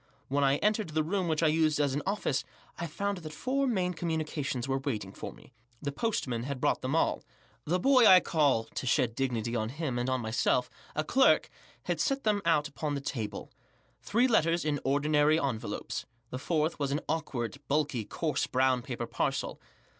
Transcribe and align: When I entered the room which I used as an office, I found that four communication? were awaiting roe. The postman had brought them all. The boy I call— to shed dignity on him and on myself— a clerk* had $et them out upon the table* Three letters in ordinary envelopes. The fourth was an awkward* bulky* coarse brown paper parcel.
When 0.29 0.43
I 0.43 0.55
entered 0.63 0.89
the 0.89 1.03
room 1.03 1.27
which 1.27 1.43
I 1.43 1.47
used 1.47 1.79
as 1.79 1.93
an 1.93 2.01
office, 2.07 2.43
I 2.79 2.87
found 2.87 3.19
that 3.19 3.31
four 3.31 3.67
communication? 3.67 4.63
were 4.67 4.77
awaiting 4.77 5.13
roe. 5.21 5.35
The 5.79 5.91
postman 5.91 6.41
had 6.41 6.59
brought 6.59 6.81
them 6.81 6.95
all. 6.95 7.23
The 7.65 7.79
boy 7.79 8.07
I 8.07 8.19
call— 8.19 8.63
to 8.63 8.87
shed 8.87 9.13
dignity 9.13 9.55
on 9.55 9.69
him 9.69 9.99
and 9.99 10.09
on 10.09 10.19
myself— 10.19 10.71
a 10.95 11.03
clerk* 11.03 11.51
had 11.83 11.99
$et 11.99 12.23
them 12.23 12.41
out 12.45 12.67
upon 12.67 12.95
the 12.95 12.99
table* 12.99 13.51
Three 14.01 14.27
letters 14.27 14.65
in 14.65 14.79
ordinary 14.83 15.39
envelopes. 15.39 16.07
The 16.31 16.39
fourth 16.39 16.79
was 16.79 16.91
an 16.91 17.01
awkward* 17.07 17.59
bulky* 17.67 18.03
coarse 18.03 18.47
brown 18.47 18.81
paper 18.81 19.05
parcel. 19.05 19.61